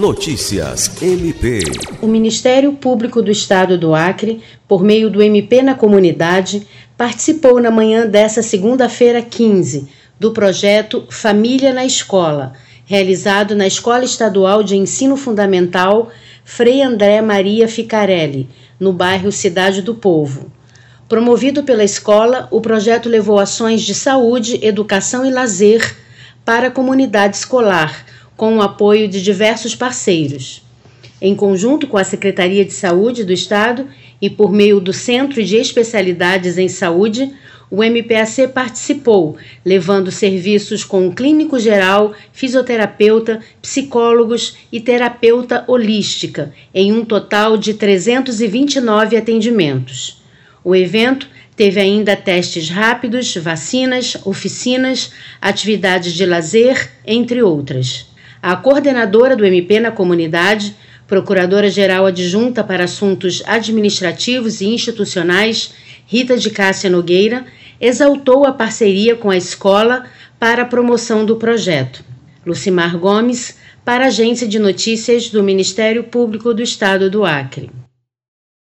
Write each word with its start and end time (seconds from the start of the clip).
Notícias 0.00 0.90
MP. 1.02 1.60
O 2.00 2.06
Ministério 2.06 2.72
Público 2.72 3.20
do 3.20 3.30
Estado 3.30 3.76
do 3.76 3.94
Acre, 3.94 4.40
por 4.66 4.82
meio 4.82 5.10
do 5.10 5.22
MP 5.22 5.60
na 5.60 5.74
Comunidade, 5.74 6.66
participou 6.96 7.60
na 7.60 7.70
manhã 7.70 8.06
dessa 8.06 8.42
segunda-feira 8.42 9.20
15 9.20 9.90
do 10.18 10.32
projeto 10.32 11.04
Família 11.10 11.74
na 11.74 11.84
Escola, 11.84 12.54
realizado 12.86 13.54
na 13.54 13.66
Escola 13.66 14.02
Estadual 14.02 14.62
de 14.62 14.74
Ensino 14.74 15.18
Fundamental 15.18 16.08
Frei 16.46 16.80
André 16.80 17.20
Maria 17.20 17.68
Ficarelli, 17.68 18.48
no 18.80 18.94
bairro 18.94 19.30
Cidade 19.30 19.82
do 19.82 19.94
Povo. 19.94 20.50
Promovido 21.10 21.62
pela 21.62 21.84
escola, 21.84 22.48
o 22.50 22.62
projeto 22.62 23.06
levou 23.06 23.38
ações 23.38 23.82
de 23.82 23.94
saúde, 23.94 24.60
educação 24.62 25.26
e 25.26 25.30
lazer 25.30 25.94
para 26.42 26.68
a 26.68 26.70
comunidade 26.70 27.36
escolar, 27.36 28.06
com 28.40 28.56
o 28.56 28.62
apoio 28.62 29.06
de 29.06 29.20
diversos 29.20 29.74
parceiros. 29.74 30.62
Em 31.20 31.36
conjunto 31.36 31.86
com 31.86 31.98
a 31.98 32.04
Secretaria 32.04 32.64
de 32.64 32.72
Saúde 32.72 33.22
do 33.22 33.34
Estado 33.34 33.86
e 34.18 34.30
por 34.30 34.50
meio 34.50 34.80
do 34.80 34.94
Centro 34.94 35.44
de 35.44 35.56
Especialidades 35.56 36.56
em 36.56 36.66
Saúde, 36.66 37.34
o 37.70 37.84
MPAC 37.84 38.48
participou, 38.48 39.36
levando 39.62 40.10
serviços 40.10 40.84
com 40.84 41.12
clínico 41.12 41.58
geral, 41.58 42.14
fisioterapeuta, 42.32 43.40
psicólogos 43.60 44.56
e 44.72 44.80
terapeuta 44.80 45.62
holística, 45.66 46.50
em 46.72 46.94
um 46.94 47.04
total 47.04 47.58
de 47.58 47.74
329 47.74 49.18
atendimentos. 49.18 50.22
O 50.64 50.74
evento 50.74 51.28
teve 51.54 51.78
ainda 51.78 52.16
testes 52.16 52.70
rápidos, 52.70 53.36
vacinas, 53.36 54.16
oficinas, 54.24 55.12
atividades 55.42 56.14
de 56.14 56.24
lazer, 56.24 56.90
entre 57.06 57.42
outras. 57.42 58.08
A 58.42 58.56
coordenadora 58.56 59.36
do 59.36 59.44
MP 59.44 59.80
na 59.80 59.90
comunidade, 59.90 60.74
Procuradora-Geral 61.06 62.06
Adjunta 62.06 62.64
para 62.64 62.84
Assuntos 62.84 63.42
Administrativos 63.46 64.60
e 64.60 64.66
Institucionais, 64.66 65.74
Rita 66.06 66.38
de 66.38 66.48
Cássia 66.48 66.88
Nogueira, 66.88 67.44
exaltou 67.80 68.46
a 68.46 68.52
parceria 68.52 69.14
com 69.14 69.30
a 69.30 69.36
escola 69.36 70.04
para 70.38 70.62
a 70.62 70.66
promoção 70.66 71.26
do 71.26 71.36
projeto. 71.36 72.02
Lucimar 72.46 72.96
Gomes, 72.96 73.58
para 73.84 74.04
a 74.04 74.06
Agência 74.08 74.48
de 74.48 74.58
Notícias 74.58 75.28
do 75.28 75.42
Ministério 75.42 76.04
Público 76.04 76.54
do 76.54 76.62
Estado 76.62 77.10
do 77.10 77.24
Acre. 77.24 77.70